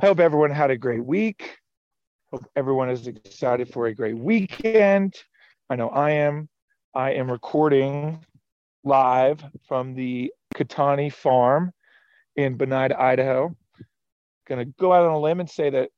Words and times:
I 0.00 0.06
hope 0.06 0.20
everyone 0.20 0.50
had 0.50 0.70
a 0.70 0.78
great 0.78 1.04
week. 1.04 1.58
Hope 2.32 2.46
everyone 2.56 2.88
is 2.88 3.06
excited 3.06 3.68
for 3.68 3.86
a 3.86 3.94
great 3.94 4.16
weekend. 4.16 5.14
I 5.68 5.76
know 5.76 5.90
I 5.90 6.12
am. 6.12 6.48
I 6.94 7.12
am 7.12 7.30
recording 7.30 8.24
live 8.84 9.44
from 9.68 9.94
the 9.94 10.32
Cattani 10.54 11.12
farm 11.12 11.72
in 12.36 12.56
Banida, 12.56 12.98
Idaho. 12.98 13.54
Gonna 14.48 14.64
go 14.64 14.94
out 14.94 15.04
on 15.04 15.12
a 15.12 15.20
limb 15.20 15.40
and 15.40 15.50
say 15.50 15.68
that 15.68 15.90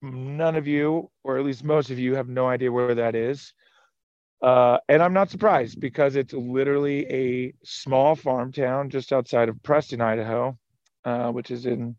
none 0.00 0.54
of 0.54 0.68
you, 0.68 1.10
or 1.24 1.36
at 1.36 1.44
least 1.44 1.64
most 1.64 1.90
of 1.90 1.98
you, 1.98 2.14
have 2.14 2.28
no 2.28 2.46
idea 2.46 2.70
where 2.70 2.94
that 2.94 3.16
is. 3.16 3.52
Uh, 4.42 4.78
and 4.88 5.02
I'm 5.02 5.12
not 5.12 5.30
surprised 5.30 5.80
because 5.80 6.14
it's 6.14 6.34
literally 6.34 7.04
a 7.10 7.52
small 7.64 8.14
farm 8.14 8.52
town 8.52 8.90
just 8.90 9.12
outside 9.12 9.48
of 9.48 9.60
Preston, 9.64 10.00
Idaho, 10.00 10.56
uh, 11.04 11.32
which 11.32 11.50
is 11.50 11.66
in 11.66 11.96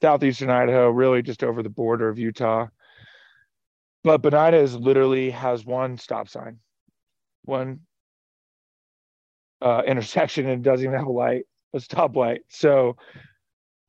southeastern 0.00 0.50
Idaho, 0.50 0.90
really 0.90 1.22
just 1.22 1.42
over 1.42 1.62
the 1.62 1.70
border 1.70 2.08
of 2.08 2.18
Utah. 2.18 2.68
But 4.04 4.22
Banida 4.22 4.54
is 4.62 4.76
literally 4.76 5.30
has 5.30 5.64
one 5.64 5.98
stop 5.98 6.28
sign, 6.28 6.58
one 7.44 7.80
uh, 9.60 9.82
intersection, 9.86 10.48
and 10.48 10.62
doesn't 10.62 10.84
even 10.84 10.98
have 10.98 11.08
a 11.08 11.12
light, 11.12 11.44
a 11.74 11.78
stoplight. 11.78 12.40
So 12.48 12.96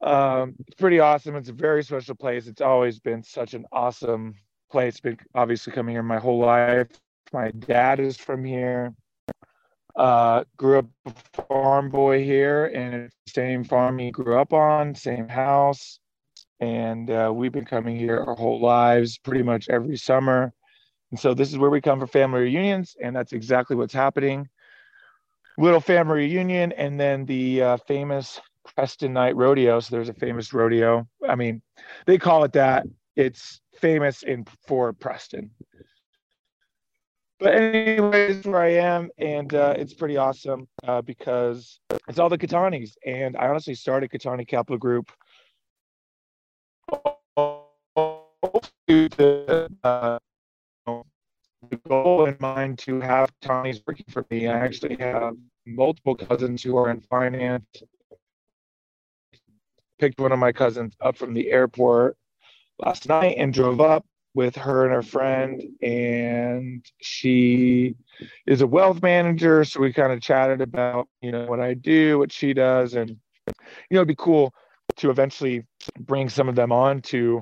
um, 0.02 0.56
it's 0.68 0.76
pretty 0.76 1.00
awesome. 1.00 1.36
It's 1.36 1.50
a 1.50 1.54
very 1.54 1.84
special 1.84 2.16
place. 2.16 2.48
It's 2.48 2.62
always 2.62 3.00
been 3.00 3.24
such 3.24 3.54
an 3.54 3.66
awesome 3.72 4.36
place. 4.72 5.00
Been 5.00 5.18
obviously 5.36 5.74
coming 5.74 5.96
here 5.96 6.04
my 6.04 6.20
whole 6.20 6.40
life. 6.40 6.88
My 7.32 7.52
dad 7.52 8.00
is 8.00 8.18
from 8.18 8.44
here. 8.44 8.94
Uh, 9.96 10.44
grew 10.56 10.80
up 10.80 10.86
a 11.06 11.14
farm 11.48 11.90
boy 11.90 12.24
here, 12.24 12.68
and 12.68 13.12
same 13.28 13.64
farm 13.64 13.98
he 13.98 14.12
grew 14.12 14.40
up 14.40 14.54
on, 14.54 14.96
same 14.96 15.28
house, 15.28 16.00
and 16.60 17.10
uh, 17.10 17.32
we've 17.34 17.52
been 17.52 17.66
coming 17.66 17.98
here 17.98 18.20
our 18.20 18.36
whole 18.36 18.62
lives, 18.62 19.18
pretty 19.18 19.44
much 19.44 19.68
every 19.70 19.98
summer. 19.98 20.54
And 21.12 21.20
so 21.20 21.34
this 21.34 21.50
is 21.50 21.58
where 21.58 21.70
we 21.70 21.82
come 21.82 22.00
for 22.00 22.08
family 22.08 22.42
reunions, 22.42 22.96
and 23.02 23.16
that's 23.16 23.34
exactly 23.34 23.76
what's 23.76 23.94
happening. 23.94 24.48
Little 25.58 25.82
family 25.82 26.20
reunion, 26.20 26.72
and 26.74 27.00
then 27.00 27.26
the 27.26 27.62
uh, 27.62 27.78
famous 27.88 28.40
Preston 28.76 29.14
Night 29.14 29.36
Rodeo. 29.36 29.80
So 29.80 29.96
there's 29.96 30.10
a 30.10 30.14
famous 30.14 30.54
rodeo. 30.54 31.08
I 31.28 31.36
mean, 31.36 31.62
they 32.06 32.18
call 32.18 32.44
it 32.44 32.54
that. 32.54 32.86
It's 33.16 33.60
famous 33.80 34.24
in 34.24 34.46
for 34.68 34.94
Preston 34.94 35.52
but 37.40 37.56
anyways, 37.56 38.46
where 38.46 38.62
I 38.62 38.74
am, 38.74 39.10
and 39.18 39.54
uh, 39.54 39.74
it's 39.78 39.94
pretty 39.94 40.18
awesome 40.18 40.68
uh, 40.86 41.02
because 41.02 41.80
it's 42.08 42.20
all 42.20 42.30
the 42.30 42.38
Cattanis, 42.38 42.92
and 43.06 43.38
I 43.38 43.48
honestly 43.48 43.76
started 43.76 44.12
Cattani 44.12 44.48
Capital 44.48 44.78
Group. 44.78 45.12
The, 48.88 49.70
the 51.70 51.78
goal 51.88 52.26
in 52.26 52.38
mind 52.40 52.80
to 52.80 53.00
have 53.00 53.32
Cattanis 53.42 53.82
working 53.88 54.06
for 54.10 54.26
me. 54.30 54.48
I 54.48 54.60
actually 54.60 54.98
have 54.98 55.36
multiple 55.66 56.16
cousins 56.16 56.62
who 56.64 56.78
are 56.78 56.90
in 56.90 57.00
finance. 57.02 57.66
Picked 59.98 60.20
one 60.20 60.32
of 60.32 60.40
my 60.40 60.52
cousins 60.52 60.94
up 61.02 61.18
from 61.18 61.34
the 61.34 61.52
airport 61.52 62.18
last 62.80 63.08
night 63.08 63.36
and 63.38 63.54
drove 63.54 63.82
up 63.82 64.06
with 64.34 64.56
her 64.56 64.86
and 64.86 64.94
her 64.94 65.02
friend, 65.02 65.62
and 65.82 66.86
she 67.02 67.96
is 68.46 68.62
a 68.62 68.68
wealth 68.68 69.02
manager. 69.02 69.64
So 69.64 69.80
we 69.80 69.92
kind 69.94 70.14
of 70.14 70.22
chatted 70.22 70.62
about, 70.62 71.08
you 71.22 71.32
know, 71.32 71.46
what 71.46 71.60
I 71.60 71.74
do, 71.74 72.20
what 72.20 72.32
she 72.32 72.54
does, 72.54 72.94
and 72.94 73.10
you 73.10 73.16
know, 73.92 74.00
it'd 74.00 74.08
be 74.08 74.16
cool 74.16 74.54
to 74.98 75.10
eventually 75.10 75.66
bring 76.00 76.30
some 76.30 76.50
of 76.50 76.56
them 76.56 76.72
on 76.72 77.02
to, 77.02 77.42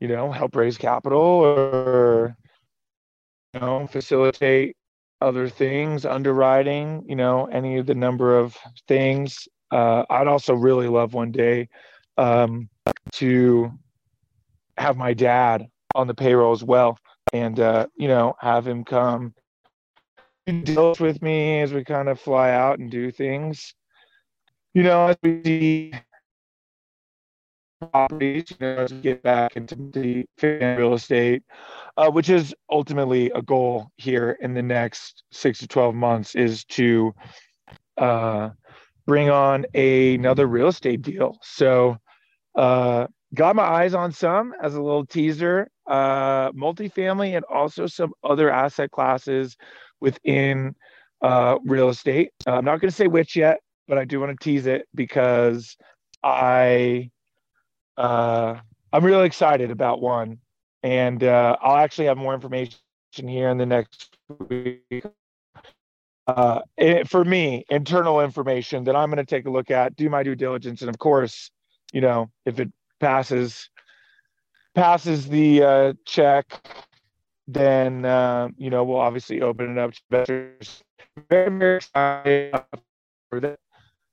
you 0.00 0.08
know, 0.08 0.30
help 0.30 0.56
raise 0.56 0.78
capital 0.78 1.20
or 1.20 2.36
you 3.52 3.60
know 3.60 3.86
facilitate 3.86 4.76
other 5.20 5.48
things, 5.48 6.04
underwriting, 6.04 7.04
you 7.08 7.16
know, 7.16 7.46
any 7.46 7.78
of 7.78 7.86
the 7.86 7.94
number 7.94 8.38
of 8.38 8.56
things. 8.88 9.48
Uh, 9.70 10.04
I'd 10.10 10.28
also 10.28 10.54
really 10.54 10.88
love 10.88 11.14
one 11.14 11.32
day 11.32 11.68
um, 12.18 12.68
to 13.12 13.72
have 14.76 14.96
my 14.96 15.14
dad 15.14 15.68
on 15.94 16.06
the 16.06 16.14
payroll 16.14 16.52
as 16.52 16.64
well, 16.64 16.98
and 17.32 17.58
uh, 17.60 17.86
you 17.96 18.08
know 18.08 18.34
have 18.40 18.66
him 18.66 18.84
come 18.84 19.34
deals 20.46 21.00
with 21.00 21.22
me 21.22 21.60
as 21.60 21.72
we 21.72 21.84
kind 21.84 22.08
of 22.08 22.20
fly 22.20 22.50
out 22.50 22.78
and 22.78 22.90
do 22.90 23.10
things. 23.10 23.74
You 24.74 24.82
know, 24.82 25.06
as 25.08 25.16
we 25.22 25.42
see 25.44 25.92
properties, 27.92 28.50
you 28.50 28.56
know, 28.60 28.86
get 29.02 29.22
back 29.22 29.56
into 29.56 29.74
the 29.76 30.26
real 30.42 30.94
estate, 30.94 31.42
uh, 31.96 32.10
which 32.10 32.28
is 32.28 32.54
ultimately 32.70 33.30
a 33.30 33.42
goal 33.42 33.88
here 33.96 34.36
in 34.40 34.54
the 34.54 34.62
next 34.62 35.22
six 35.30 35.60
to 35.60 35.68
12 35.68 35.94
months, 35.94 36.34
is 36.34 36.64
to 36.64 37.14
uh, 37.98 38.50
bring 39.06 39.30
on 39.30 39.64
a, 39.74 40.14
another 40.14 40.46
real 40.46 40.68
estate 40.68 41.02
deal. 41.02 41.38
So, 41.42 41.96
uh, 42.56 43.06
got 43.34 43.56
my 43.56 43.64
eyes 43.64 43.94
on 43.94 44.12
some 44.12 44.54
as 44.62 44.74
a 44.74 44.82
little 44.82 45.06
teaser 45.06 45.68
uh, 45.86 46.50
multifamily 46.52 47.36
and 47.36 47.44
also 47.44 47.86
some 47.86 48.12
other 48.22 48.50
asset 48.50 48.90
classes 48.90 49.56
within 50.00 50.74
uh, 51.22 51.58
real 51.64 51.88
estate. 51.88 52.30
Uh, 52.46 52.52
I'm 52.52 52.64
not 52.64 52.80
going 52.80 52.90
to 52.90 52.96
say 52.96 53.06
which 53.06 53.36
yet, 53.36 53.60
but 53.88 53.98
I 53.98 54.04
do 54.04 54.20
want 54.20 54.38
to 54.38 54.44
tease 54.44 54.66
it 54.66 54.86
because 54.94 55.76
I 56.22 57.10
uh, 57.96 58.56
I'm 58.92 59.04
really 59.04 59.26
excited 59.26 59.70
about 59.70 60.00
one, 60.00 60.38
and 60.82 61.22
uh, 61.22 61.56
I'll 61.60 61.76
actually 61.76 62.06
have 62.06 62.16
more 62.16 62.34
information 62.34 62.78
here 63.16 63.48
in 63.48 63.58
the 63.58 63.66
next 63.66 64.16
week. 64.48 65.04
Uh, 66.26 66.60
it, 66.76 67.08
for 67.08 67.24
me, 67.24 67.64
internal 67.68 68.20
information 68.20 68.84
that 68.84 68.96
I'm 68.96 69.10
going 69.10 69.24
to 69.24 69.24
take 69.24 69.46
a 69.46 69.50
look 69.50 69.70
at, 69.70 69.94
do 69.96 70.08
my 70.08 70.22
due 70.22 70.34
diligence, 70.34 70.80
and 70.80 70.88
of 70.88 70.98
course, 70.98 71.50
you 71.92 72.00
know, 72.00 72.30
if 72.46 72.58
it 72.58 72.72
passes 72.98 73.68
passes 74.74 75.28
the 75.28 75.62
uh, 75.62 75.92
check, 76.04 76.46
then 77.46 78.04
uh, 78.04 78.48
you 78.56 78.70
know 78.70 78.84
we'll 78.84 78.98
obviously 78.98 79.40
open 79.42 79.72
it 79.72 79.78
up 79.78 79.92
to 79.92 80.00
investors. 80.10 80.82
Very 81.30 81.58
very 81.58 81.76
excited 81.76 82.54
for 83.30 83.40
that. 83.40 83.58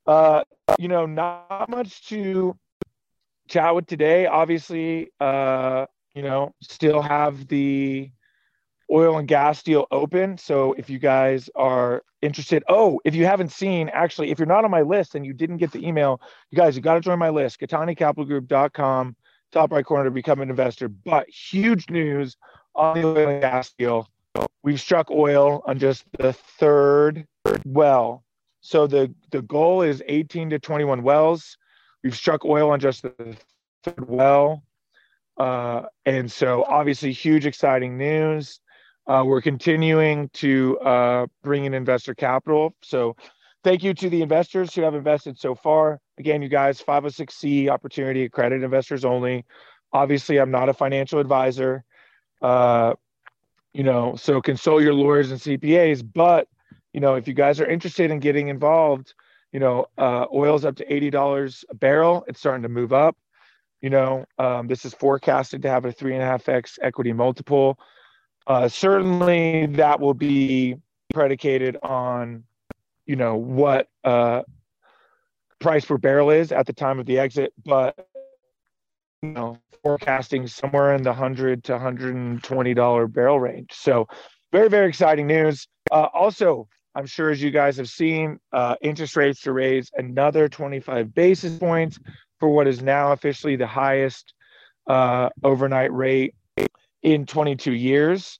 Uh, 0.05 0.43
you 0.77 0.87
know, 0.87 1.05
not 1.05 1.69
much 1.69 2.07
to 2.09 2.55
chat 3.47 3.75
with 3.75 3.87
today. 3.87 4.25
Obviously, 4.25 5.11
uh, 5.19 5.85
you 6.15 6.21
know, 6.21 6.53
still 6.61 7.01
have 7.01 7.47
the 7.47 8.11
oil 8.91 9.17
and 9.17 9.27
gas 9.27 9.63
deal 9.63 9.87
open. 9.91 10.37
So 10.37 10.73
if 10.73 10.89
you 10.89 10.99
guys 10.99 11.49
are 11.55 12.03
interested, 12.21 12.63
oh, 12.67 12.99
if 13.05 13.15
you 13.15 13.25
haven't 13.25 13.51
seen, 13.51 13.89
actually, 13.89 14.31
if 14.31 14.39
you're 14.39 14.45
not 14.45 14.65
on 14.65 14.71
my 14.71 14.81
list 14.81 15.15
and 15.15 15.25
you 15.25 15.33
didn't 15.33 15.57
get 15.57 15.71
the 15.71 15.85
email, 15.85 16.19
you 16.49 16.57
guys, 16.57 16.75
you 16.75 16.81
got 16.81 16.95
to 16.95 16.99
join 17.01 17.17
my 17.17 17.29
list, 17.29 17.59
CattaniCapitalGroup.com 17.61 19.15
top 19.51 19.71
right 19.71 19.85
corner 19.85 20.05
to 20.05 20.11
become 20.11 20.41
an 20.41 20.49
investor. 20.49 20.87
But 20.87 21.29
huge 21.29 21.89
news 21.89 22.37
on 22.75 22.99
the 22.99 23.07
oil 23.07 23.29
and 23.29 23.41
gas 23.41 23.73
deal. 23.77 24.07
We've 24.63 24.79
struck 24.79 25.11
oil 25.11 25.63
on 25.65 25.79
just 25.79 26.05
the 26.17 26.33
third 26.33 27.25
well. 27.65 28.23
So 28.61 28.87
the, 28.87 29.13
the 29.31 29.41
goal 29.41 29.81
is 29.81 30.03
18 30.07 30.51
to 30.51 30.59
21 30.59 31.03
wells. 31.03 31.57
We've 32.03 32.15
struck 32.15 32.45
oil 32.45 32.69
on 32.69 32.79
just 32.79 33.01
the 33.03 33.35
third 33.83 34.07
well. 34.07 34.63
Uh, 35.37 35.83
and 36.05 36.31
so 36.31 36.63
obviously 36.67 37.11
huge 37.11 37.45
exciting 37.45 37.97
news. 37.97 38.59
Uh, 39.07 39.23
we're 39.25 39.41
continuing 39.41 40.29
to 40.29 40.77
uh, 40.79 41.25
bring 41.43 41.65
in 41.65 41.73
investor 41.73 42.13
capital. 42.13 42.75
So 42.83 43.15
thank 43.63 43.83
you 43.83 43.93
to 43.93 44.09
the 44.09 44.21
investors 44.21 44.73
who 44.73 44.81
have 44.81 44.95
invested 44.95 45.39
so 45.39 45.55
far. 45.55 45.99
Again, 46.17 46.41
you 46.41 46.49
guys, 46.49 46.81
506C 46.81 47.69
opportunity, 47.69 48.23
accredited 48.23 48.63
investors 48.63 49.05
only. 49.05 49.45
Obviously, 49.93 50.39
I'm 50.39 50.51
not 50.51 50.69
a 50.69 50.73
financial 50.73 51.19
advisor. 51.19 51.83
Uh, 52.41 52.93
you 53.73 53.83
know, 53.83 54.15
so 54.15 54.41
consult 54.41 54.81
your 54.81 54.93
lawyers 54.93 55.31
and 55.31 55.39
CPAs. 55.39 56.03
But, 56.13 56.47
you 56.93 56.99
know, 56.99 57.15
if 57.15 57.27
you 57.27 57.33
guys 57.33 57.59
are 57.59 57.65
interested 57.65 58.11
in 58.11 58.19
getting 58.19 58.49
involved, 58.49 59.13
you 59.51 59.59
know, 59.59 59.85
uh, 59.97 60.25
oil's 60.33 60.65
up 60.65 60.75
to 60.77 60.85
$80 60.85 61.63
a 61.69 61.75
barrel. 61.75 62.23
It's 62.27 62.39
starting 62.39 62.63
to 62.63 62.69
move 62.69 62.93
up. 62.93 63.17
You 63.81 63.89
know, 63.89 64.25
um, 64.37 64.67
this 64.67 64.85
is 64.85 64.93
forecasted 64.93 65.63
to 65.63 65.69
have 65.69 65.85
a 65.85 65.91
three 65.91 66.13
and 66.13 66.21
a 66.21 66.25
half 66.25 66.47
x 66.47 66.77
equity 66.81 67.13
multiple. 67.13 67.79
Uh, 68.45 68.67
certainly, 68.67 69.65
that 69.67 69.99
will 69.99 70.13
be 70.13 70.75
predicated 71.13 71.77
on, 71.81 72.43
you 73.11 73.17
know, 73.17 73.35
what 73.35 73.89
uh, 74.05 74.41
price 75.59 75.83
per 75.83 75.97
barrel 75.97 76.29
is 76.29 76.53
at 76.53 76.65
the 76.65 76.71
time 76.71 76.97
of 76.97 77.05
the 77.05 77.19
exit, 77.19 77.51
but 77.65 78.07
you 79.21 79.31
know, 79.31 79.57
forecasting 79.83 80.47
somewhere 80.47 80.95
in 80.95 81.03
the 81.03 81.11
hundred 81.11 81.61
to 81.65 81.77
hundred 81.77 82.15
and 82.15 82.41
twenty 82.41 82.73
dollar 82.73 83.07
barrel 83.07 83.37
range. 83.37 83.73
So, 83.73 84.07
very 84.53 84.69
very 84.69 84.87
exciting 84.87 85.27
news. 85.27 85.67
Uh, 85.91 86.07
also, 86.13 86.69
I'm 86.95 87.05
sure 87.05 87.31
as 87.31 87.41
you 87.41 87.51
guys 87.51 87.75
have 87.75 87.89
seen, 87.89 88.39
uh, 88.53 88.77
interest 88.81 89.17
rates 89.17 89.41
to 89.41 89.51
raise 89.51 89.91
another 89.97 90.47
25 90.47 91.13
basis 91.13 91.57
points 91.57 91.99
for 92.39 92.47
what 92.47 92.65
is 92.65 92.81
now 92.81 93.11
officially 93.11 93.57
the 93.57 93.67
highest 93.67 94.33
uh, 94.87 95.27
overnight 95.43 95.91
rate 95.91 96.33
in 97.03 97.25
22 97.25 97.73
years. 97.73 98.39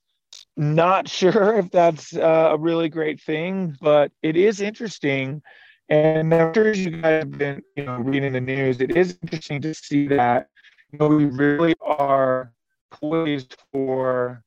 Not 0.57 1.07
sure 1.09 1.57
if 1.57 1.71
that's 1.71 2.15
uh, 2.15 2.50
a 2.51 2.57
really 2.57 2.89
great 2.89 3.21
thing, 3.21 3.75
but 3.81 4.12
it 4.21 4.36
is 4.36 4.62
interesting. 4.62 5.42
And 5.89 6.33
I'm 6.33 6.53
sure 6.53 6.74
you 6.74 6.92
guys 6.92 7.24
have 7.24 7.31
been, 7.31 7.62
you 7.75 7.83
know, 7.83 7.98
reading 7.98 8.33
the 8.33 8.42
news. 8.42 8.80
It 8.80 8.95
is 8.95 9.19
interesting 9.24 9.62
to 9.62 9.74
see 9.74 10.07
that, 10.07 10.48
you 10.92 11.00
know, 11.00 11.07
we 11.07 11.25
really 11.25 11.75
are 11.81 12.53
poised 12.92 13.57
for 13.74 14.42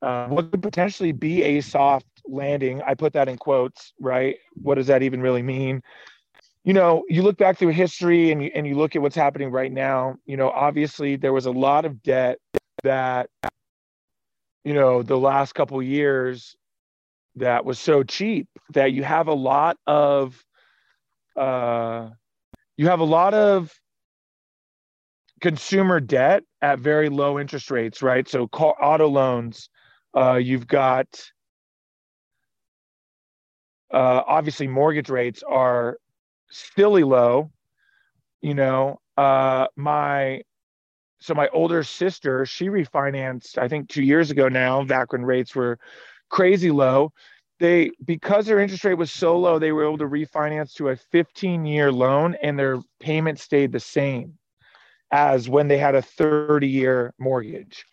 uh, 0.00 0.28
what 0.28 0.50
could 0.50 0.62
potentially 0.62 1.12
be 1.12 1.42
a 1.42 1.60
soft 1.60 2.06
landing. 2.24 2.80
I 2.82 2.94
put 2.94 3.12
that 3.14 3.28
in 3.28 3.36
quotes, 3.36 3.92
right? 4.00 4.36
What 4.54 4.76
does 4.76 4.86
that 4.86 5.02
even 5.02 5.20
really 5.20 5.42
mean? 5.42 5.82
You 6.64 6.72
know, 6.74 7.04
you 7.08 7.22
look 7.22 7.36
back 7.38 7.58
through 7.58 7.68
history 7.68 8.30
and 8.30 8.42
you, 8.42 8.50
and 8.54 8.66
you 8.66 8.76
look 8.76 8.94
at 8.94 9.02
what's 9.02 9.16
happening 9.16 9.50
right 9.50 9.72
now. 9.72 10.16
You 10.26 10.36
know, 10.36 10.50
obviously 10.50 11.16
there 11.16 11.32
was 11.32 11.46
a 11.46 11.50
lot 11.50 11.84
of 11.84 12.02
debt 12.02 12.38
that, 12.84 13.30
you 14.64 14.74
know, 14.74 15.02
the 15.02 15.18
last 15.18 15.54
couple 15.54 15.82
years 15.82 16.56
that 17.36 17.64
was 17.64 17.78
so 17.78 18.02
cheap 18.02 18.48
that 18.72 18.92
you 18.92 19.02
have 19.04 19.28
a 19.28 19.34
lot 19.34 19.76
of, 19.86 20.44
uh, 21.36 22.08
you 22.76 22.86
have 22.88 23.00
a 23.00 23.04
lot 23.04 23.34
of 23.34 23.72
consumer 25.40 26.00
debt 26.00 26.42
at 26.62 26.78
very 26.78 27.08
low 27.08 27.38
interest 27.38 27.70
rates, 27.70 28.02
right? 28.02 28.28
So 28.28 28.48
car, 28.48 28.74
auto 28.80 29.08
loans, 29.08 29.68
uh, 30.16 30.34
you've 30.34 30.66
got 30.66 31.06
uh, 33.92 34.22
obviously 34.26 34.66
mortgage 34.66 35.08
rates 35.08 35.42
are 35.48 35.98
silly 36.50 37.04
low. 37.04 37.50
You 38.42 38.54
know, 38.54 39.00
uh, 39.16 39.66
my 39.76 40.42
so 41.20 41.34
my 41.34 41.48
older 41.48 41.82
sister 41.82 42.46
she 42.46 42.68
refinanced 42.68 43.58
I 43.58 43.68
think 43.68 43.88
two 43.88 44.02
years 44.02 44.30
ago 44.30 44.48
now 44.48 44.84
back 44.84 45.12
when 45.12 45.24
rates 45.24 45.54
were 45.54 45.78
crazy 46.28 46.70
low. 46.70 47.12
They 47.60 47.90
because 48.04 48.46
their 48.46 48.60
interest 48.60 48.84
rate 48.84 48.94
was 48.94 49.10
so 49.10 49.36
low, 49.36 49.58
they 49.58 49.72
were 49.72 49.84
able 49.84 49.98
to 49.98 50.04
refinance 50.04 50.74
to 50.74 50.90
a 50.90 50.96
15 50.96 51.64
year 51.64 51.90
loan 51.90 52.36
and 52.42 52.58
their 52.58 52.78
payment 53.00 53.40
stayed 53.40 53.72
the 53.72 53.80
same 53.80 54.38
as 55.10 55.48
when 55.48 55.66
they 55.68 55.78
had 55.78 55.94
a 55.94 56.02
30 56.02 56.68
year 56.68 57.14
mortgage. 57.18 57.84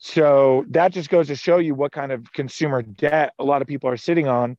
So 0.00 0.64
that 0.70 0.92
just 0.92 1.10
goes 1.10 1.26
to 1.26 1.36
show 1.36 1.58
you 1.58 1.74
what 1.74 1.92
kind 1.92 2.12
of 2.12 2.32
consumer 2.32 2.82
debt 2.82 3.34
a 3.38 3.44
lot 3.44 3.60
of 3.62 3.68
people 3.68 3.90
are 3.90 3.96
sitting 3.96 4.28
on. 4.28 4.56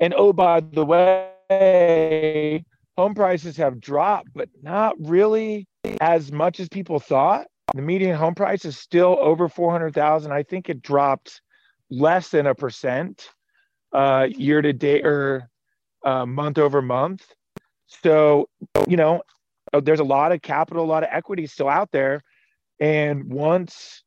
And 0.00 0.14
oh, 0.16 0.32
by 0.32 0.60
the 0.60 0.84
way, 0.84 2.64
home 2.96 3.14
prices 3.14 3.56
have 3.56 3.80
dropped, 3.80 4.28
but 4.34 4.48
not 4.62 4.94
really 5.00 5.66
as 6.00 6.32
much 6.32 6.60
as 6.60 6.68
people 6.68 6.98
thought. 6.98 7.46
The 7.74 7.82
median 7.82 8.16
home 8.16 8.34
price 8.34 8.64
is 8.64 8.78
still 8.78 9.16
over 9.20 9.48
400,000. 9.48 10.32
I 10.32 10.42
think 10.42 10.68
it 10.68 10.82
dropped 10.82 11.40
less 11.90 12.28
than 12.28 12.46
a 12.46 12.54
percent 12.54 13.28
uh, 13.92 14.28
year 14.30 14.62
to 14.62 14.72
date 14.72 15.04
or 15.04 15.48
uh, 16.04 16.26
month 16.26 16.58
over 16.58 16.82
month. 16.82 17.24
So, 17.86 18.48
you 18.88 18.96
know, 18.96 19.22
there's 19.82 20.00
a 20.00 20.04
lot 20.04 20.32
of 20.32 20.42
capital, 20.42 20.84
a 20.84 20.86
lot 20.86 21.02
of 21.02 21.08
equity 21.12 21.46
still 21.46 21.68
out 21.68 21.90
there. 21.90 22.22
And 22.80 23.32
once 23.32 24.02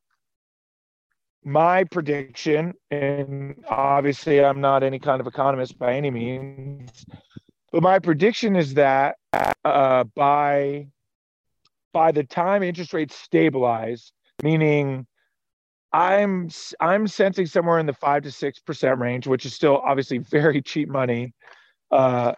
my 1.43 1.85
prediction, 1.85 2.73
and 2.91 3.63
obviously 3.69 4.43
I'm 4.43 4.61
not 4.61 4.83
any 4.83 4.99
kind 4.99 5.21
of 5.21 5.27
economist 5.27 5.79
by 5.79 5.93
any 5.93 6.11
means, 6.11 7.05
but 7.71 7.81
my 7.81 7.99
prediction 7.99 8.55
is 8.55 8.73
that 8.75 9.17
uh, 9.63 10.03
by 10.15 10.87
by 11.97 12.11
the 12.11 12.23
time 12.23 12.61
interest 12.61 12.93
rates 12.93 13.15
stabilize, 13.15 14.11
meaning 14.43 15.07
I'm 15.91 16.47
I'm 16.79 17.07
sensing 17.07 17.47
somewhere 17.47 17.79
in 17.79 17.87
the 17.87 17.93
five 17.93 18.21
to 18.21 18.31
six 18.31 18.59
percent 18.59 18.99
range, 18.99 19.25
which 19.25 19.47
is 19.47 19.55
still 19.55 19.77
obviously 19.77 20.17
very 20.29 20.61
cheap 20.61 20.89
money. 20.89 21.33
Uh, 21.89 22.33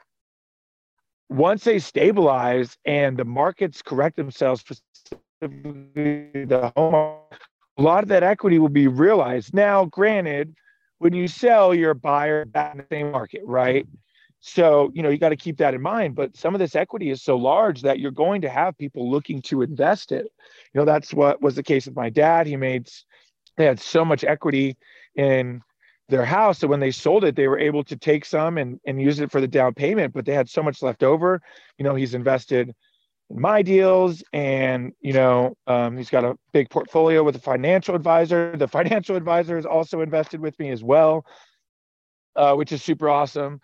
once 1.28 1.66
they 1.66 1.78
stabilize 1.78 2.78
and 2.86 3.18
the 3.18 3.26
markets 3.26 3.82
correct 3.82 4.16
themselves, 4.16 4.62
specifically 4.62 6.46
the 6.46 6.72
home 6.78 7.18
a 7.78 7.82
lot 7.82 8.04
of 8.04 8.08
that 8.10 8.24
equity 8.24 8.60
will 8.60 8.70
be 8.70 8.88
realized. 8.88 9.54
Now, 9.54 9.86
granted, 9.86 10.56
when 11.00 11.12
you 11.12 11.28
sell, 11.28 11.76
you're 11.76 11.92
a 11.92 11.96
buyer 11.96 12.46
back 12.46 12.76
in 12.76 12.78
the 12.78 12.86
same 12.90 13.12
market, 13.12 13.42
right? 13.44 13.86
So, 14.42 14.92
you 14.94 15.04
know, 15.04 15.10
you 15.10 15.18
got 15.18 15.30
to 15.30 15.36
keep 15.36 15.58
that 15.58 15.74
in 15.74 15.82
mind. 15.82 16.16
But 16.16 16.38
some 16.38 16.56
of 16.56 16.60
this 16.60 16.76
equity 16.76 17.10
is 17.10 17.22
so 17.22 17.36
large 17.36 17.82
that 17.82 18.00
you're 18.00 18.12
going 18.12 18.42
to 18.42 18.50
have 18.50 18.78
people 18.78 19.10
looking 19.10 19.42
to 19.44 19.62
invest 19.62 20.12
it. 20.12 20.32
You 20.74 20.80
know, 20.80 20.86
that's 20.86 21.14
what 21.14 21.42
was 21.42 21.56
the 21.56 21.64
case 21.64 21.86
with 21.86 21.96
my 21.96 22.10
dad. 22.10 22.48
He 22.48 22.56
made, 22.56 22.90
they 23.58 23.66
had 23.66 23.80
so 23.80 24.06
much 24.06 24.24
equity 24.24 24.78
in 25.16 25.62
their 26.08 26.26
house. 26.26 26.60
So 26.60 26.68
when 26.68 26.80
they 26.80 26.92
sold 26.92 27.24
it, 27.26 27.36
they 27.36 27.48
were 27.48 27.60
able 27.60 27.84
to 27.84 27.98
take 27.98 28.26
some 28.26 28.58
and, 28.58 28.80
and 28.86 29.02
use 29.02 29.20
it 29.20 29.32
for 29.32 29.42
the 29.42 29.48
down 29.48 29.74
payment, 29.74 30.14
but 30.14 30.26
they 30.26 30.34
had 30.34 30.50
so 30.50 30.64
much 30.64 30.82
left 30.82 31.04
over. 31.04 31.42
You 31.78 31.84
know, 31.84 31.96
he's 31.96 32.14
invested 32.14 32.74
in 33.30 33.40
my 33.40 33.62
deals 33.62 34.24
and 34.34 34.94
you 35.02 35.14
know 35.14 35.56
um, 35.68 35.98
he's 35.98 36.10
got 36.10 36.26
a 36.26 36.36
big 36.52 36.70
portfolio 36.70 37.24
with 37.24 37.36
a 37.36 37.40
financial 37.40 37.96
advisor 37.96 38.56
the 38.58 38.68
financial 38.68 39.16
advisor 39.16 39.58
is 39.58 39.66
also 39.66 40.02
invested 40.02 40.40
with 40.40 40.58
me 40.60 40.72
as 40.72 40.84
well 40.84 41.24
uh, 42.36 42.56
which 42.56 42.72
is 42.72 42.82
super 42.82 43.08
awesome 43.08 43.62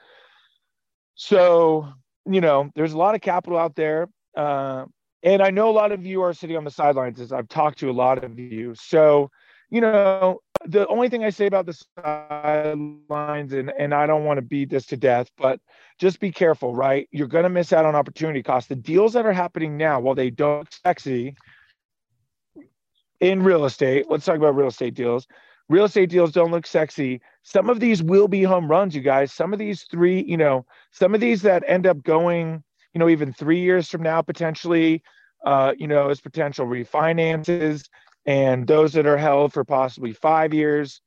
so 1.16 1.88
you 2.26 2.42
know 2.42 2.70
there's 2.76 2.94
a 2.94 2.98
lot 2.98 3.16
of 3.16 3.22
capital 3.22 3.58
out 3.58 3.76
there 3.76 4.08
uh, 4.38 4.86
and 5.24 5.42
i 5.42 5.50
know 5.50 5.70
a 5.70 5.72
lot 5.72 5.92
of 5.92 6.06
you 6.06 6.22
are 6.22 6.34
sitting 6.34 6.58
on 6.58 6.64
the 6.64 6.72
sidelines 6.72 7.20
as 7.20 7.32
i've 7.32 7.48
talked 7.48 7.80
to 7.80 7.90
a 7.90 7.94
lot 7.94 8.24
of 8.24 8.38
you 8.38 8.74
so 8.76 9.30
you 9.70 9.82
know 9.82 10.40
the 10.68 10.88
only 10.88 11.10
thing 11.10 11.24
I 11.24 11.30
say 11.30 11.46
about 11.46 11.66
the 11.66 11.86
sidelines, 12.00 13.54
and, 13.54 13.72
and 13.78 13.94
I 13.94 14.08
don't 14.08 14.24
want 14.24 14.38
to 14.38 14.42
beat 14.42 14.70
this 14.70 14.86
to 14.88 14.98
death, 14.98 15.30
but 15.38 15.60
just 16.00 16.20
be 16.20 16.32
careful, 16.32 16.74
right? 16.74 17.08
You're 17.12 17.28
going 17.28 17.44
to 17.44 17.50
miss 17.50 17.74
out 17.74 17.86
on 17.86 17.96
opportunity 17.96 18.42
costs. 18.42 18.70
The 18.70 18.76
deals 18.76 19.14
that 19.14 19.26
are 19.26 19.34
happening 19.34 19.78
now, 19.78 20.00
while 20.00 20.16
they 20.16 20.30
don't 20.30 20.68
sexy 20.84 21.36
in 23.20 23.44
real 23.44 23.66
estate, 23.66 24.06
let's 24.10 24.26
talk 24.26 24.38
about 24.38 24.56
real 24.56 24.68
estate 24.68 24.94
deals. 24.94 25.28
Real 25.68 25.86
estate 25.86 26.10
deals 26.10 26.32
don't 26.32 26.52
look 26.52 26.68
sexy. 26.68 27.22
Some 27.44 27.70
of 27.70 27.80
these 27.80 28.04
will 28.04 28.28
be 28.28 28.44
home 28.44 28.68
runs, 28.68 28.96
you 28.96 29.02
guys. 29.02 29.32
Some 29.32 29.52
of 29.52 29.60
these 29.60 29.84
three, 29.84 30.24
you 30.24 30.38
know, 30.38 30.66
some 30.92 31.16
of 31.16 31.22
these 31.22 31.42
that 31.42 31.64
end 31.68 31.88
up 31.88 32.04
going, 32.04 32.64
you 32.94 33.00
know, 33.00 33.10
even 33.10 33.34
three 33.34 33.60
years 33.60 33.90
from 33.90 34.04
now, 34.04 34.22
potentially, 34.22 35.02
uh, 35.46 35.74
you 35.78 35.88
know, 35.88 36.10
as 36.10 36.22
potential 36.22 36.68
refinances 36.68 37.88
and 38.26 38.68
those 38.68 38.94
that 38.94 39.06
are 39.06 39.18
held 39.18 39.54
for 39.54 39.64
possibly 39.64 40.14
five 40.14 40.54
years, 40.54 41.02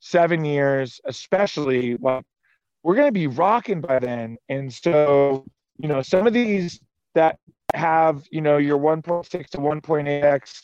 seven 0.00 0.44
years, 0.44 1.00
especially, 1.04 1.96
well, 1.96 2.22
we're 2.82 2.94
going 2.94 3.08
to 3.08 3.12
be 3.12 3.26
rocking 3.26 3.80
by 3.80 3.98
then. 3.98 4.36
And 4.48 4.72
so, 4.72 5.44
you 5.78 5.88
know, 5.88 6.02
some 6.02 6.26
of 6.26 6.32
these 6.32 6.80
that 7.14 7.38
have, 7.74 8.24
you 8.30 8.40
know, 8.40 8.56
your 8.56 8.78
1.6 8.78 9.28
to 9.48 9.58
1.8x 9.58 10.62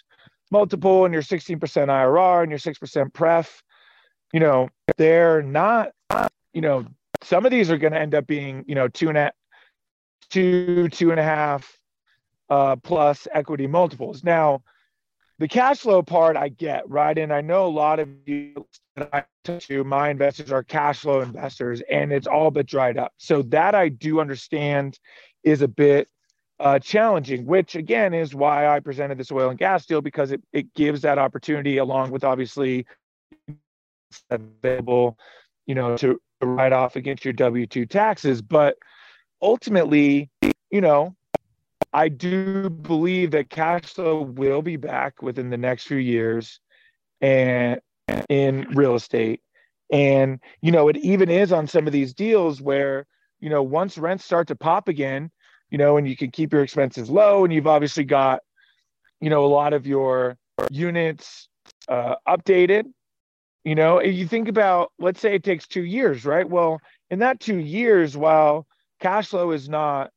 multiple 0.51 1.05
and 1.05 1.13
your 1.13 1.23
16% 1.23 1.59
IRR 1.59 2.43
and 2.43 2.51
your 2.51 2.59
6% 2.59 3.13
pref, 3.13 3.63
you 4.33 4.41
know, 4.41 4.69
they're 4.97 5.43
not, 5.43 5.91
you 6.53 6.61
know, 6.61 6.87
some 7.23 7.45
of 7.45 7.51
these 7.51 7.71
are 7.71 7.79
going 7.79 7.93
to 7.93 7.99
end 7.99 8.15
up 8.15 8.27
being, 8.27 8.65
you 8.67 8.75
know, 8.75 8.89
two 8.89 9.09
and 9.09 9.19
a 9.19 9.33
two, 10.31 10.89
two 10.89 11.11
and 11.11 11.21
a 11.21 11.23
half 11.23 11.79
uh, 12.51 12.77
plus 12.77 13.27
equity 13.33 13.67
multiples. 13.67 14.25
Now, 14.25 14.63
the 15.39 15.49
cash 15.49 15.81
flow 15.81 16.03
part 16.03 16.37
I 16.37 16.49
get, 16.49 16.89
right? 16.89 17.17
And 17.17 17.33
I 17.33 17.43
know 17.43 17.67
a 17.67 17.69
lot 17.69 18.01
of 18.01 18.09
you 18.25 18.67
that 18.97 19.11
I 19.13 19.25
talk 19.45 19.61
to, 19.63 19.85
my 19.85 20.09
investors 20.09 20.51
are 20.51 20.63
cash 20.63 21.01
flow 21.01 21.21
investors, 21.21 21.83
and 21.91 22.13
it's 22.13 22.27
all 22.27 22.51
but 22.51 22.67
dried 22.67 22.97
up. 22.97 23.13
So 23.19 23.43
that 23.43 23.75
I 23.75 23.91
do 23.91 24.21
understand 24.21 24.99
is 25.45 25.61
a 25.61 25.69
bit 25.69 26.09
uh, 26.59 26.79
challenging, 26.79 27.45
which 27.47 27.75
again 27.75 28.15
is 28.15 28.35
why 28.35 28.67
I 28.67 28.81
presented 28.81 29.19
this 29.19 29.31
oil 29.31 29.51
and 29.51 29.59
gas 29.59 29.87
deal 29.87 30.01
because 30.01 30.33
it, 30.33 30.43
it 30.53 30.73
gives 30.75 31.03
that 31.03 31.19
opportunity 31.19 31.79
along 31.79 32.11
with 32.11 32.25
obviously 32.25 32.87
available, 34.31 35.19
you 35.67 35.75
know, 35.75 35.97
to 35.99 36.21
write 36.43 36.73
off 36.73 36.97
against 36.97 37.25
your 37.25 37.35
W 37.35 37.67
2 37.67 37.87
taxes. 37.87 38.41
But 38.41 38.77
ultimately, 39.43 40.31
you 40.71 40.81
know, 40.81 41.15
I 41.93 42.09
do 42.09 42.69
believe 42.69 43.31
that 43.33 43.51
cash 43.51 43.85
flow 43.85 44.23
will 44.23 44.63
be 44.63 44.77
back 44.77 45.23
within 45.23 45.51
the 45.51 45.57
next 45.57 45.87
few 45.87 45.97
years 45.99 46.61
and 47.21 47.81
in 48.29 48.67
real 48.75 48.95
estate. 48.95 49.41
And, 49.93 50.41
you 50.63 50.73
know, 50.73 50.89
it 50.89 50.97
even 50.99 51.31
is 51.31 51.53
on 51.53 51.67
some 51.67 51.87
of 51.87 51.93
these 51.93 52.13
deals 52.13 52.61
where, 52.61 53.07
you 53.41 53.51
know, 53.51 53.63
once 53.63 53.99
rents 53.99 54.25
start 54.25 54.49
to 54.49 54.57
pop 54.57 54.89
again, 54.89 55.31
you 55.71 55.79
know, 55.79 55.97
and 55.97 56.09
you 56.09 56.17
can 56.17 56.31
keep 56.31 56.53
your 56.53 56.63
expenses 56.63 57.11
low 57.11 57.45
and 57.45 57.53
you've 57.53 57.67
obviously 57.67 58.05
got, 58.05 58.41
you 59.21 59.31
know, 59.31 59.45
a 59.45 59.49
lot 59.49 59.73
of 59.73 59.87
your 59.87 60.37
units 60.71 61.49
uh, 61.89 62.17
updated. 62.29 62.85
You 63.65 63.75
know, 63.75 63.99
if 63.99 64.15
you 64.15 64.27
think 64.27 64.49
about, 64.49 64.93
let's 64.99 65.21
say 65.21 65.35
it 65.35 65.43
takes 65.43 65.67
two 65.67 65.83
years, 65.85 66.25
right? 66.25 66.49
Well, 66.49 66.81
in 67.11 67.19
that 67.19 67.41
two 67.41 67.59
years, 67.59 68.17
while 68.17 68.67
cash 69.01 69.29
flow 69.29 69.51
is 69.51 69.69
not 69.69 70.11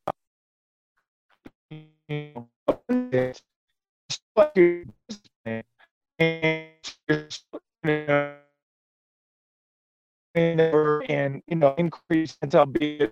and 11.09 11.41
you 11.47 11.55
know 11.55 11.73
increase 11.77 12.37
until 12.41 12.65
be 12.65 13.07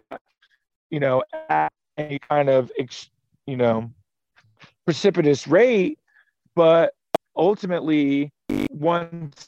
you 0.89 1.00
know 1.00 1.24
at 1.50 1.72
a 1.98 2.20
kind 2.30 2.50
of 2.50 2.72
you 3.46 3.58
know 3.58 3.89
precipitous 4.86 5.48
rate 5.48 6.00
but 6.56 6.94
ultimately 7.36 8.32
once 8.70 9.48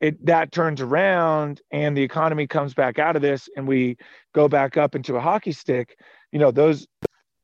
it 0.00 0.24
that 0.24 0.52
turns 0.52 0.80
around 0.80 1.60
and 1.70 1.96
the 1.96 2.02
economy 2.02 2.46
comes 2.46 2.74
back 2.74 2.98
out 2.98 3.16
of 3.16 3.22
this 3.22 3.48
and 3.56 3.66
we 3.66 3.96
go 4.34 4.48
back 4.48 4.76
up 4.76 4.94
into 4.94 5.16
a 5.16 5.20
hockey 5.20 5.52
stick 5.52 5.98
you 6.32 6.38
know 6.38 6.50
those 6.50 6.86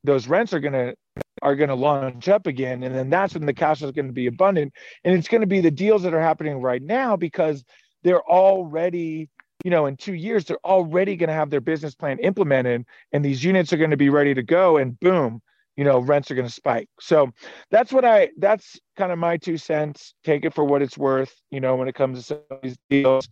those 0.04 0.28
rents 0.28 0.52
are 0.52 0.60
going 0.60 0.72
to 0.72 0.94
are 1.42 1.56
going 1.56 1.68
to 1.68 1.74
launch 1.74 2.28
up 2.28 2.46
again. 2.46 2.82
And 2.82 2.94
then 2.94 3.10
that's 3.10 3.34
when 3.34 3.46
the 3.46 3.52
cash 3.52 3.82
is 3.82 3.90
going 3.90 4.06
to 4.06 4.12
be 4.12 4.26
abundant. 4.26 4.72
And 5.04 5.14
it's 5.14 5.28
going 5.28 5.40
to 5.40 5.46
be 5.46 5.60
the 5.60 5.70
deals 5.70 6.02
that 6.02 6.14
are 6.14 6.20
happening 6.20 6.60
right 6.60 6.82
now 6.82 7.16
because 7.16 7.64
they're 8.02 8.22
already 8.22 9.28
you 9.64 9.70
know 9.70 9.86
in 9.86 9.96
two 9.96 10.14
years 10.14 10.44
they're 10.44 10.58
already 10.64 11.16
going 11.16 11.28
to 11.28 11.34
have 11.34 11.50
their 11.50 11.60
business 11.60 11.94
plan 11.94 12.18
implemented 12.18 12.84
and 13.12 13.24
these 13.24 13.42
units 13.44 13.72
are 13.72 13.76
going 13.76 13.90
to 13.90 13.96
be 13.96 14.10
ready 14.10 14.34
to 14.34 14.42
go 14.42 14.76
and 14.76 14.98
boom 15.00 15.40
you 15.76 15.84
know 15.84 16.00
rents 16.00 16.30
are 16.30 16.34
going 16.34 16.46
to 16.46 16.52
spike. 16.52 16.88
So 17.00 17.30
that's 17.70 17.92
what 17.92 18.04
i 18.04 18.30
that's 18.38 18.78
kind 18.96 19.12
of 19.12 19.18
my 19.18 19.36
two 19.36 19.56
cents. 19.56 20.14
Take 20.24 20.44
it 20.44 20.54
for 20.54 20.64
what 20.64 20.82
it's 20.82 20.98
worth 20.98 21.34
you 21.50 21.60
know 21.60 21.76
when 21.76 21.88
it 21.88 21.94
comes 21.94 22.26
to 22.28 22.40
these 22.62 22.76
deals. 22.90 23.28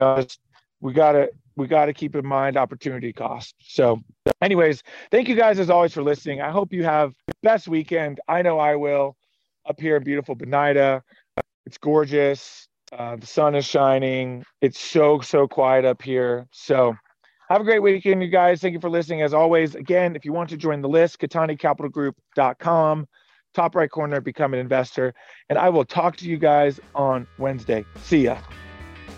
Uh, 0.00 0.24
we 0.80 0.92
got 0.92 1.12
to 1.12 1.30
we 1.56 1.66
got 1.66 1.86
to 1.86 1.94
keep 1.94 2.14
in 2.14 2.26
mind 2.26 2.56
opportunity 2.56 3.12
cost. 3.12 3.54
So 3.60 4.00
anyways 4.42 4.82
thank 5.10 5.28
you 5.28 5.34
guys 5.34 5.58
as 5.58 5.70
always 5.70 5.92
for 5.92 6.02
listening. 6.02 6.40
I 6.40 6.50
hope 6.50 6.72
you 6.72 6.84
have 6.84 7.14
best 7.42 7.68
weekend. 7.68 8.20
I 8.28 8.42
know 8.42 8.58
i 8.58 8.76
will. 8.76 9.16
Up 9.68 9.80
here 9.80 9.96
in 9.96 10.04
beautiful 10.04 10.36
Banida. 10.36 11.02
it's 11.64 11.78
gorgeous 11.78 12.68
uh, 12.92 13.16
the 13.16 13.26
sun 13.26 13.54
is 13.54 13.64
shining. 13.64 14.44
It's 14.60 14.78
so 14.78 15.20
so 15.20 15.48
quiet 15.48 15.84
up 15.84 16.02
here. 16.02 16.46
So 16.50 16.94
have 17.48 17.60
a 17.60 17.64
great 17.64 17.80
weekend 17.80 18.22
you 18.22 18.28
guys. 18.28 18.60
Thank 18.60 18.74
you 18.74 18.80
for 18.80 18.90
listening 18.90 19.22
as 19.22 19.34
always. 19.34 19.74
Again 19.74 20.16
if 20.16 20.24
you 20.24 20.32
want 20.32 20.50
to 20.50 20.56
join 20.56 20.82
the 20.82 20.88
list 20.88 21.18
cattanicapitalgroup.com 21.20 23.06
top 23.54 23.74
right 23.74 23.90
corner 23.90 24.20
become 24.20 24.52
an 24.52 24.60
investor. 24.60 25.14
And 25.48 25.58
i 25.58 25.68
will 25.68 25.84
talk 25.84 26.16
to 26.18 26.26
you 26.26 26.36
guys 26.36 26.78
on 26.94 27.26
wednesday. 27.38 27.84
See 28.02 28.24
ya. 28.24 28.38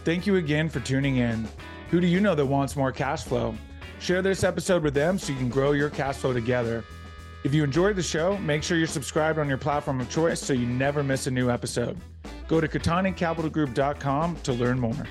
Thank 0.04 0.26
you 0.26 0.36
again 0.36 0.68
for 0.68 0.80
tuning 0.80 1.16
in. 1.16 1.48
Who 1.90 2.00
do 2.00 2.06
you 2.06 2.20
know 2.20 2.34
that 2.34 2.46
wants 2.46 2.76
more 2.76 2.92
cash 2.92 3.24
flow? 3.24 3.54
Share 3.98 4.22
this 4.22 4.44
episode 4.44 4.82
with 4.82 4.94
them 4.94 5.18
so 5.18 5.32
you 5.32 5.38
can 5.38 5.48
grow 5.48 5.72
your 5.72 5.90
cash 5.90 6.16
flow 6.16 6.32
together. 6.32 6.84
If 7.44 7.52
you 7.52 7.64
enjoyed 7.64 7.96
the 7.96 8.02
show, 8.02 8.38
make 8.38 8.62
sure 8.62 8.78
you're 8.78 8.86
subscribed 8.86 9.38
on 9.38 9.48
your 9.48 9.58
platform 9.58 10.00
of 10.00 10.08
choice 10.08 10.40
so 10.40 10.52
you 10.52 10.66
never 10.66 11.02
miss 11.02 11.26
a 11.26 11.30
new 11.30 11.50
episode. 11.50 11.98
Go 12.48 12.60
to 12.60 12.66
CattaniCapitalGroup.com 12.66 14.36
to 14.36 14.52
learn 14.52 14.80
more. 14.80 15.06